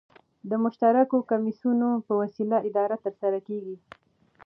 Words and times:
د 0.49 0.51
مشترکو 0.63 1.17
کمېسیونو 1.31 1.89
په 2.05 2.13
وسیله 2.21 2.57
اداره 2.69 2.95
ترسره 3.05 3.39
کيږي. 3.47 3.75